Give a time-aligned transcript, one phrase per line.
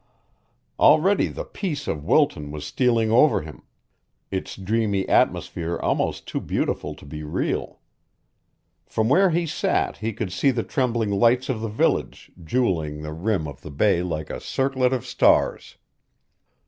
[0.79, 3.61] Already the peace of Wilton was stealing over him,
[4.31, 7.77] its dreamy atmosphere almost too beautiful to be real.
[8.87, 13.13] From where he sat he could see the trembling lights of the village jewelling the
[13.13, 15.77] rim of the bay like a circlet of stars.